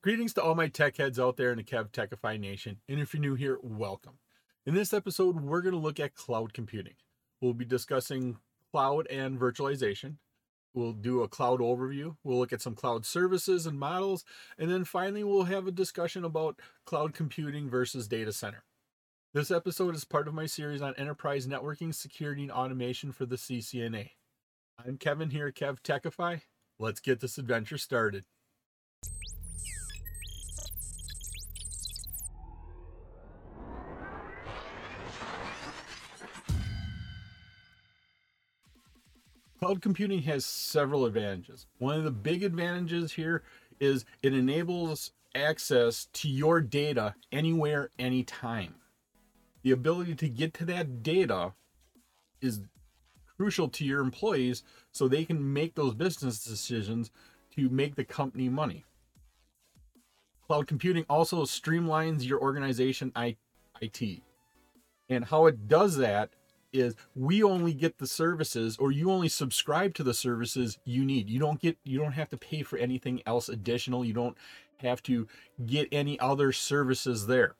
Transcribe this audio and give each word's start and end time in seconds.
Greetings 0.00 0.32
to 0.34 0.42
all 0.42 0.54
my 0.54 0.68
tech 0.68 0.96
heads 0.96 1.18
out 1.18 1.36
there 1.36 1.50
in 1.50 1.56
the 1.56 1.64
KevTechify 1.64 2.38
Nation. 2.38 2.76
And 2.88 3.00
if 3.00 3.12
you're 3.12 3.20
new 3.20 3.34
here, 3.34 3.58
welcome. 3.64 4.18
In 4.64 4.74
this 4.74 4.92
episode, 4.92 5.40
we're 5.40 5.60
going 5.60 5.74
to 5.74 5.80
look 5.80 5.98
at 5.98 6.14
cloud 6.14 6.54
computing. 6.54 6.94
We'll 7.40 7.52
be 7.52 7.64
discussing 7.64 8.36
cloud 8.70 9.08
and 9.08 9.40
virtualization. 9.40 10.18
We'll 10.72 10.92
do 10.92 11.22
a 11.22 11.28
cloud 11.28 11.58
overview. 11.58 12.14
We'll 12.22 12.38
look 12.38 12.52
at 12.52 12.62
some 12.62 12.76
cloud 12.76 13.06
services 13.06 13.66
and 13.66 13.76
models. 13.76 14.24
And 14.56 14.70
then 14.70 14.84
finally, 14.84 15.24
we'll 15.24 15.44
have 15.44 15.66
a 15.66 15.72
discussion 15.72 16.24
about 16.24 16.60
cloud 16.86 17.12
computing 17.12 17.68
versus 17.68 18.06
data 18.06 18.32
center. 18.32 18.62
This 19.34 19.50
episode 19.50 19.96
is 19.96 20.04
part 20.04 20.28
of 20.28 20.32
my 20.32 20.46
series 20.46 20.80
on 20.80 20.94
enterprise 20.94 21.48
networking, 21.48 21.92
security, 21.92 22.42
and 22.42 22.52
automation 22.52 23.10
for 23.10 23.26
the 23.26 23.36
CCNA. 23.36 24.10
I'm 24.78 24.96
Kevin 24.96 25.30
here 25.30 25.48
at 25.48 25.56
KevTechify. 25.56 26.42
Let's 26.78 27.00
get 27.00 27.18
this 27.18 27.36
adventure 27.36 27.78
started. 27.78 28.26
Cloud 39.58 39.82
computing 39.82 40.22
has 40.22 40.44
several 40.44 41.04
advantages. 41.04 41.66
One 41.78 41.96
of 41.96 42.04
the 42.04 42.12
big 42.12 42.44
advantages 42.44 43.12
here 43.12 43.42
is 43.80 44.04
it 44.22 44.32
enables 44.32 45.12
access 45.34 46.06
to 46.12 46.28
your 46.28 46.60
data 46.60 47.14
anywhere, 47.32 47.90
anytime. 47.98 48.74
The 49.62 49.72
ability 49.72 50.14
to 50.16 50.28
get 50.28 50.54
to 50.54 50.64
that 50.66 51.02
data 51.02 51.54
is 52.40 52.60
crucial 53.36 53.68
to 53.68 53.84
your 53.84 54.00
employees 54.00 54.62
so 54.92 55.08
they 55.08 55.24
can 55.24 55.52
make 55.52 55.74
those 55.74 55.94
business 55.94 56.44
decisions 56.44 57.10
to 57.56 57.68
make 57.68 57.96
the 57.96 58.04
company 58.04 58.48
money. 58.48 58.84
Cloud 60.46 60.66
computing 60.66 61.04
also 61.08 61.42
streamlines 61.42 62.26
your 62.26 62.40
organization 62.40 63.12
IT. 63.80 64.22
And 65.08 65.24
how 65.24 65.46
it 65.46 65.68
does 65.68 65.96
that 65.96 66.30
is 66.72 66.94
we 67.14 67.42
only 67.42 67.72
get 67.72 67.98
the 67.98 68.06
services 68.06 68.76
or 68.78 68.92
you 68.92 69.10
only 69.10 69.28
subscribe 69.28 69.94
to 69.94 70.02
the 70.02 70.14
services 70.14 70.78
you 70.84 71.04
need. 71.04 71.30
You 71.30 71.38
don't 71.38 71.60
get 71.60 71.78
you 71.84 71.98
don't 71.98 72.12
have 72.12 72.28
to 72.30 72.36
pay 72.36 72.62
for 72.62 72.78
anything 72.78 73.22
else 73.26 73.48
additional. 73.48 74.04
You 74.04 74.12
don't 74.12 74.36
have 74.78 75.02
to 75.04 75.26
get 75.66 75.88
any 75.90 76.18
other 76.20 76.52
services 76.52 77.26
there. 77.26 77.56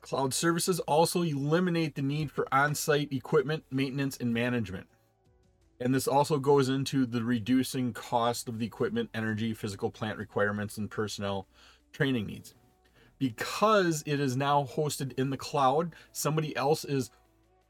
Cloud 0.00 0.32
services 0.32 0.80
also 0.80 1.22
eliminate 1.22 1.94
the 1.94 2.02
need 2.02 2.30
for 2.30 2.48
on-site 2.52 3.12
equipment 3.12 3.64
maintenance 3.70 4.16
and 4.16 4.32
management. 4.32 4.86
And 5.78 5.94
this 5.94 6.08
also 6.08 6.38
goes 6.38 6.68
into 6.68 7.06
the 7.06 7.22
reducing 7.22 7.92
cost 7.92 8.48
of 8.48 8.58
the 8.58 8.66
equipment, 8.66 9.10
energy, 9.14 9.52
physical 9.54 9.90
plant 9.90 10.18
requirements, 10.18 10.78
and 10.78 10.90
personnel 10.90 11.46
training 11.92 12.26
needs 12.26 12.54
because 13.20 14.02
it 14.06 14.18
is 14.18 14.34
now 14.34 14.64
hosted 14.64 15.16
in 15.16 15.30
the 15.30 15.36
cloud 15.36 15.94
somebody 16.10 16.56
else 16.56 16.84
is 16.84 17.10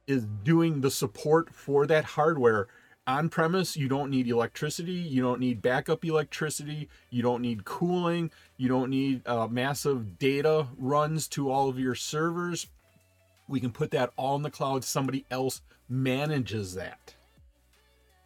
is 0.07 0.27
doing 0.43 0.81
the 0.81 0.91
support 0.91 1.55
for 1.55 1.87
that 1.87 2.05
hardware. 2.05 2.67
On 3.07 3.29
premise 3.29 3.77
you 3.77 3.89
don't 3.89 4.11
need 4.11 4.29
electricity 4.29 4.93
you 4.93 5.21
don't 5.21 5.41
need 5.41 5.61
backup 5.61 6.05
electricity 6.05 6.89
you 7.11 7.23
don't 7.23 7.43
need 7.43 7.65
cooling 7.65 8.31
you 8.57 8.69
don't 8.69 8.91
need 8.91 9.27
uh, 9.27 9.49
massive 9.49 10.19
data 10.19 10.69
runs 10.79 11.27
to 11.29 11.51
all 11.51 11.69
of 11.69 11.79
your 11.79 11.97
servers. 11.97 12.69
We 13.49 13.59
can 13.59 13.73
put 13.73 13.91
that 13.91 14.13
all 14.17 14.37
in 14.37 14.43
the 14.43 14.51
cloud 14.51 14.85
somebody 14.85 15.27
else 15.31 15.63
manages 15.89 16.75
that. 16.75 17.15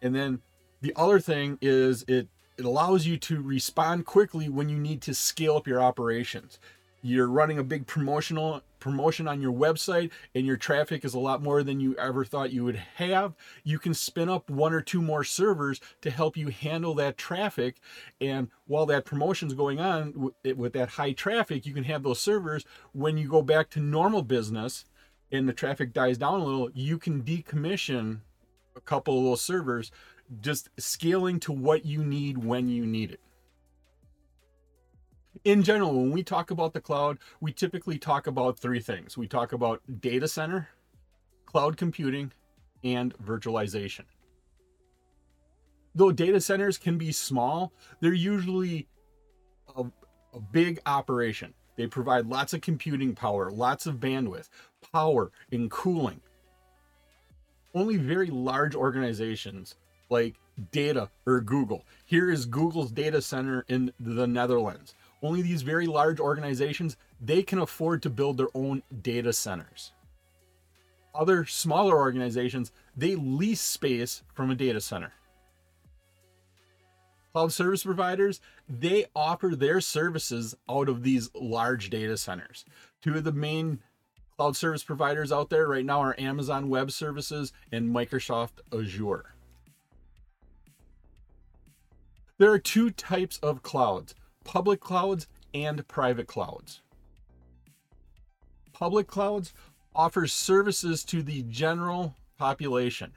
And 0.03 0.13
then 0.13 0.41
the 0.81 0.93
other 0.95 1.19
thing 1.19 1.57
is 1.61 2.05
it 2.07 2.27
it 2.57 2.63
allows 2.63 3.05
you 3.05 3.17
to 3.17 3.41
respond 3.41 4.05
quickly 4.05 4.47
when 4.47 4.69
you 4.69 4.77
need 4.77 5.01
to 5.01 5.13
scale 5.13 5.57
up 5.57 5.67
your 5.67 5.81
operations 5.81 6.59
you're 7.05 7.27
running 7.27 7.59
a 7.59 7.63
big 7.63 7.85
promotional 7.85 8.63
promotion 8.79 9.27
on 9.27 9.39
your 9.39 9.53
website 9.53 10.09
and 10.33 10.45
your 10.45 10.57
traffic 10.57 11.05
is 11.05 11.13
a 11.13 11.19
lot 11.19 11.41
more 11.41 11.61
than 11.61 11.79
you 11.79 11.95
ever 11.97 12.25
thought 12.25 12.51
you 12.51 12.63
would 12.63 12.75
have 12.95 13.35
you 13.63 13.77
can 13.77 13.93
spin 13.93 14.27
up 14.27 14.49
one 14.49 14.73
or 14.73 14.81
two 14.81 15.01
more 15.01 15.23
servers 15.23 15.79
to 16.01 16.09
help 16.09 16.35
you 16.35 16.47
handle 16.47 16.95
that 16.95 17.17
traffic. 17.17 17.77
And 18.19 18.49
while 18.65 18.87
that 18.87 19.05
promotion's 19.05 19.53
going 19.53 19.79
on 19.79 20.31
with 20.55 20.73
that 20.73 20.89
high 20.89 21.11
traffic 21.11 21.65
you 21.65 21.73
can 21.73 21.83
have 21.83 22.01
those 22.01 22.19
servers 22.19 22.65
when 22.91 23.17
you 23.17 23.27
go 23.27 23.43
back 23.43 23.69
to 23.71 23.79
normal 23.79 24.23
business 24.23 24.85
and 25.31 25.47
the 25.47 25.53
traffic 25.53 25.93
dies 25.93 26.17
down 26.17 26.39
a 26.39 26.43
little 26.43 26.69
you 26.73 26.97
can 26.97 27.21
decommission 27.21 28.21
a 28.75 28.81
couple 28.81 29.19
of 29.19 29.25
those 29.25 29.41
servers 29.41 29.91
just 30.41 30.69
scaling 30.77 31.39
to 31.39 31.51
what 31.51 31.85
you 31.85 32.03
need 32.03 32.39
when 32.39 32.67
you 32.67 32.83
need 32.83 33.11
it 33.11 33.19
in 35.43 35.63
general, 35.63 35.93
when 35.93 36.11
we 36.11 36.23
talk 36.23 36.51
about 36.51 36.73
the 36.73 36.81
cloud, 36.81 37.19
we 37.41 37.51
typically 37.51 37.97
talk 37.97 38.27
about 38.27 38.59
three 38.59 38.79
things. 38.79 39.17
We 39.17 39.27
talk 39.27 39.53
about 39.53 39.81
data 39.99 40.27
center, 40.27 40.69
cloud 41.45 41.77
computing, 41.77 42.31
and 42.83 43.17
virtualization. 43.17 44.05
Though 45.93 46.11
data 46.11 46.41
centers 46.41 46.77
can 46.77 46.97
be 46.97 47.11
small, 47.11 47.73
they're 48.01 48.13
usually 48.13 48.87
a, 49.75 49.85
a 50.33 50.39
big 50.51 50.79
operation. 50.85 51.53
They 51.77 51.87
provide 51.87 52.27
lots 52.27 52.53
of 52.53 52.61
computing 52.61 53.15
power, 53.15 53.51
lots 53.51 53.85
of 53.85 53.95
bandwidth, 53.95 54.49
power, 54.91 55.31
and 55.51 55.69
cooling. 55.69 56.21
Only 57.73 57.97
very 57.97 58.27
large 58.27 58.75
organizations 58.75 59.75
like 60.09 60.35
Data 60.71 61.09
or 61.25 61.41
Google. 61.41 61.85
Here 62.05 62.31
is 62.31 62.45
Google's 62.45 62.91
data 62.91 63.21
center 63.21 63.65
in 63.67 63.91
the 63.99 64.27
Netherlands 64.27 64.93
only 65.21 65.41
these 65.41 65.61
very 65.61 65.87
large 65.87 66.19
organizations 66.19 66.97
they 67.21 67.43
can 67.43 67.59
afford 67.59 68.01
to 68.03 68.09
build 68.09 68.37
their 68.37 68.49
own 68.53 68.83
data 69.01 69.33
centers. 69.33 69.91
Other 71.13 71.45
smaller 71.45 71.95
organizations 71.95 72.71
they 72.95 73.15
lease 73.15 73.61
space 73.61 74.23
from 74.33 74.51
a 74.51 74.55
data 74.55 74.81
center. 74.81 75.13
Cloud 77.33 77.53
service 77.53 77.83
providers 77.83 78.41
they 78.67 79.05
offer 79.15 79.55
their 79.55 79.81
services 79.81 80.55
out 80.69 80.89
of 80.89 81.03
these 81.03 81.29
large 81.33 81.89
data 81.89 82.17
centers. 82.17 82.65
Two 83.01 83.15
of 83.15 83.23
the 83.23 83.31
main 83.31 83.79
cloud 84.37 84.55
service 84.55 84.83
providers 84.83 85.31
out 85.31 85.49
there 85.49 85.67
right 85.67 85.85
now 85.85 86.01
are 86.01 86.19
amazon 86.19 86.69
web 86.69 86.91
services 86.91 87.53
and 87.71 87.93
microsoft 87.93 88.59
azure. 88.73 89.35
There 92.37 92.51
are 92.51 92.59
two 92.59 92.89
types 92.89 93.37
of 93.37 93.63
clouds 93.63 94.13
public 94.45 94.79
clouds 94.79 95.27
and 95.53 95.85
private 95.89 96.27
clouds. 96.27 96.81
Public 98.71 99.07
clouds 99.07 99.53
offers 99.93 100.31
services 100.31 101.03
to 101.05 101.21
the 101.21 101.43
general 101.43 102.15
population. 102.37 103.11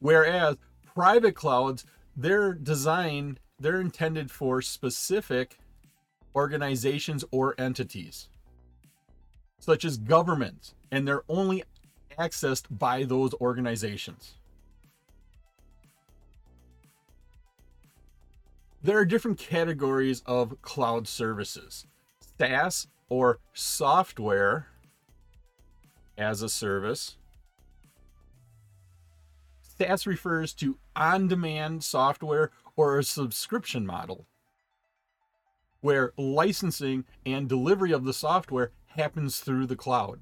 Whereas 0.00 0.56
private 0.84 1.34
clouds, 1.34 1.86
they're 2.16 2.52
designed, 2.52 3.40
they're 3.58 3.80
intended 3.80 4.30
for 4.30 4.60
specific 4.60 5.58
organizations 6.34 7.24
or 7.30 7.54
entities, 7.58 8.28
such 9.58 9.84
as 9.84 9.96
governments, 9.96 10.74
and 10.90 11.06
they're 11.06 11.24
only 11.28 11.62
accessed 12.18 12.64
by 12.70 13.04
those 13.04 13.32
organizations. 13.34 14.34
There 18.84 18.98
are 18.98 19.04
different 19.04 19.38
categories 19.38 20.22
of 20.26 20.60
cloud 20.60 21.06
services 21.06 21.86
SaaS 22.38 22.88
or 23.08 23.38
software 23.52 24.66
as 26.18 26.42
a 26.42 26.48
service. 26.48 27.16
SaaS 29.62 30.04
refers 30.06 30.52
to 30.54 30.78
on 30.96 31.28
demand 31.28 31.84
software 31.84 32.50
or 32.74 32.98
a 32.98 33.04
subscription 33.04 33.86
model 33.86 34.26
where 35.80 36.12
licensing 36.16 37.04
and 37.24 37.48
delivery 37.48 37.92
of 37.92 38.04
the 38.04 38.12
software 38.12 38.72
happens 38.96 39.38
through 39.38 39.66
the 39.66 39.76
cloud. 39.76 40.20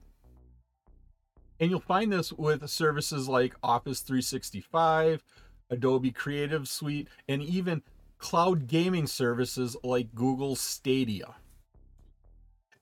And 1.59 1.71
you'll 1.71 1.81
find 1.81 2.13
this 2.13 2.33
with 2.33 2.69
services 2.69 3.29
like 3.29 3.55
Office 3.63 4.01
365, 4.01 5.23
Adobe 5.71 6.11
Creative 6.11 6.67
Suite, 6.67 7.09
and 7.29 7.43
even 7.43 7.83
cloud 8.21 8.67
gaming 8.67 9.07
services 9.07 9.77
like 9.83 10.15
Google 10.15 10.55
Stadia. 10.55 11.35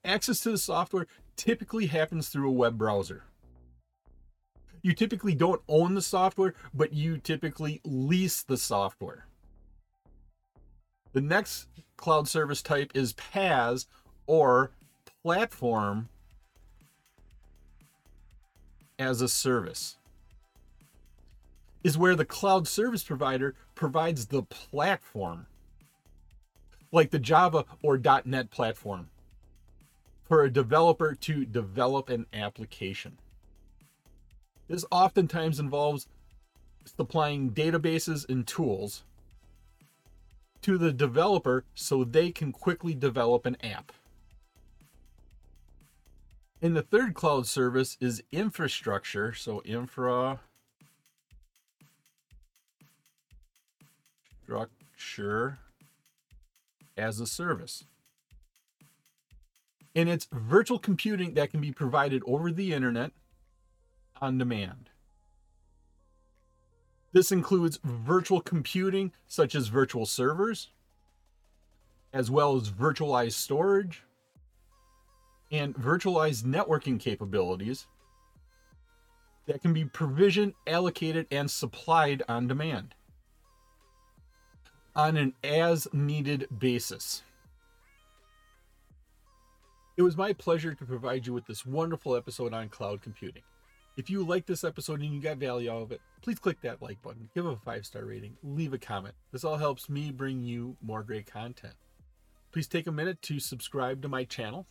Access 0.03 0.41
to 0.41 0.51
the 0.51 0.57
software 0.57 1.07
typically 1.35 1.87
happens 1.87 2.29
through 2.29 2.49
a 2.49 2.53
web 2.53 2.77
browser. 2.77 3.23
You 4.81 4.93
typically 4.93 5.35
don't 5.35 5.61
own 5.67 5.95
the 5.95 6.01
software, 6.01 6.53
but 6.73 6.93
you 6.93 7.17
typically 7.17 7.81
lease 7.83 8.43
the 8.43 8.57
software. 8.57 9.25
The 11.11 11.21
next 11.21 11.67
cloud 11.97 12.27
service 12.27 12.61
type 12.61 12.91
is 12.93 13.13
PaaS 13.13 13.87
or 14.27 14.71
platform 15.23 16.09
as 18.97 19.21
a 19.21 19.27
service 19.27 19.98
is 21.83 21.97
where 21.97 22.15
the 22.15 22.25
cloud 22.25 22.67
service 22.67 23.03
provider 23.03 23.55
provides 23.75 24.27
the 24.27 24.43
platform 24.43 25.47
like 26.91 27.11
the 27.11 27.19
Java 27.19 27.65
or 27.83 27.99
.NET 28.25 28.49
platform 28.49 29.09
for 30.23 30.43
a 30.43 30.51
developer 30.51 31.15
to 31.15 31.45
develop 31.45 32.09
an 32.09 32.25
application. 32.33 33.17
This 34.67 34.85
oftentimes 34.91 35.59
involves 35.59 36.07
supplying 36.85 37.51
databases 37.51 38.27
and 38.29 38.45
tools 38.45 39.03
to 40.61 40.77
the 40.77 40.91
developer 40.91 41.63
so 41.73 42.03
they 42.03 42.31
can 42.31 42.51
quickly 42.51 42.93
develop 42.93 43.45
an 43.45 43.57
app. 43.63 43.91
And 46.61 46.75
the 46.75 46.81
third 46.81 47.13
cloud 47.13 47.47
service 47.47 47.97
is 48.01 48.21
infrastructure. 48.31 49.33
So 49.33 49.61
infra 49.63 50.41
structure 54.49 55.59
as 56.97 57.19
a 57.19 57.27
service. 57.27 57.85
And 59.95 60.09
it's 60.09 60.27
virtual 60.31 60.79
computing 60.79 61.35
that 61.35 61.51
can 61.51 61.61
be 61.61 61.71
provided 61.71 62.23
over 62.25 62.51
the 62.51 62.73
internet 62.73 63.11
on 64.19 64.39
demand. 64.39 64.89
This 67.11 67.31
includes 67.31 67.79
virtual 67.83 68.41
computing, 68.41 69.11
such 69.27 69.53
as 69.53 69.67
virtual 69.67 70.07
servers, 70.07 70.69
as 72.11 72.31
well 72.31 72.55
as 72.55 72.71
virtualized 72.71 73.33
storage 73.33 74.03
and 75.51 75.75
virtualized 75.75 76.43
networking 76.43 76.99
capabilities 76.99 77.85
that 79.45 79.61
can 79.61 79.73
be 79.73 79.85
provisioned, 79.85 80.53
allocated, 80.65 81.27
and 81.31 81.49
supplied 81.49 82.23
on 82.27 82.47
demand 82.47 82.95
on 84.95 85.17
an 85.17 85.33
as 85.43 85.87
needed 85.93 86.47
basis. 86.57 87.23
It 89.97 90.01
was 90.01 90.15
my 90.15 90.33
pleasure 90.33 90.73
to 90.73 90.85
provide 90.85 91.27
you 91.27 91.33
with 91.33 91.45
this 91.45 91.65
wonderful 91.65 92.15
episode 92.15 92.53
on 92.53 92.69
cloud 92.69 93.01
computing. 93.01 93.43
If 93.97 94.09
you 94.09 94.23
like 94.23 94.45
this 94.45 94.63
episode 94.63 95.01
and 95.01 95.13
you 95.13 95.19
got 95.19 95.37
value 95.37 95.69
out 95.69 95.81
of 95.81 95.91
it, 95.91 95.99
please 96.21 96.39
click 96.39 96.61
that 96.61 96.81
like 96.81 97.01
button, 97.01 97.29
give 97.35 97.45
a 97.45 97.57
five 97.57 97.85
star 97.85 98.05
rating, 98.05 98.37
leave 98.41 98.73
a 98.73 98.77
comment. 98.77 99.15
This 99.33 99.43
all 99.43 99.57
helps 99.57 99.89
me 99.89 100.11
bring 100.11 100.41
you 100.41 100.77
more 100.81 101.03
great 101.03 101.29
content. 101.29 101.73
Please 102.53 102.67
take 102.67 102.87
a 102.87 102.91
minute 102.91 103.21
to 103.23 103.39
subscribe 103.39 104.01
to 104.01 104.07
my 104.07 104.23
channel. 104.23 104.65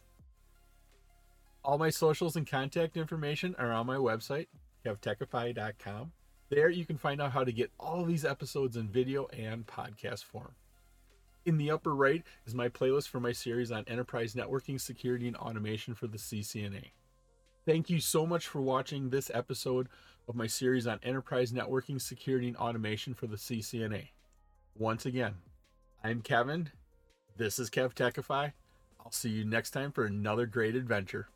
All 1.62 1.76
my 1.76 1.90
socials 1.90 2.36
and 2.36 2.46
contact 2.46 2.96
information 2.96 3.54
are 3.58 3.70
on 3.70 3.86
my 3.86 3.96
website, 3.96 4.46
kevtechify.com. 4.84 6.12
There 6.50 6.70
you 6.70 6.86
can 6.86 6.96
find 6.96 7.20
out 7.20 7.32
how 7.32 7.44
to 7.44 7.52
get 7.52 7.70
all 7.78 8.04
these 8.04 8.24
episodes 8.24 8.76
in 8.76 8.88
video 8.88 9.26
and 9.26 9.66
podcast 9.66 10.24
form. 10.24 10.54
In 11.44 11.58
the 11.58 11.70
upper 11.70 11.94
right 11.94 12.22
is 12.46 12.54
my 12.54 12.68
playlist 12.68 13.08
for 13.08 13.20
my 13.20 13.32
series 13.32 13.70
on 13.70 13.84
enterprise 13.86 14.34
networking, 14.34 14.80
security, 14.80 15.26
and 15.28 15.36
automation 15.36 15.94
for 15.94 16.06
the 16.06 16.18
CCNA. 16.18 16.90
Thank 17.66 17.90
you 17.90 18.00
so 18.00 18.26
much 18.26 18.46
for 18.46 18.62
watching 18.62 19.10
this 19.10 19.30
episode 19.32 19.88
of 20.26 20.34
my 20.34 20.46
series 20.46 20.86
on 20.86 21.00
enterprise 21.02 21.52
networking, 21.52 22.00
security, 22.00 22.48
and 22.48 22.56
automation 22.56 23.12
for 23.12 23.26
the 23.26 23.36
CCNA. 23.36 24.08
Once 24.74 25.04
again, 25.04 25.34
I'm 26.02 26.22
Kevin. 26.22 26.70
This 27.36 27.58
is 27.58 27.68
KevTechify. 27.68 28.52
I'll 29.00 29.12
see 29.12 29.30
you 29.30 29.44
next 29.44 29.70
time 29.70 29.92
for 29.92 30.04
another 30.04 30.46
great 30.46 30.74
adventure. 30.74 31.28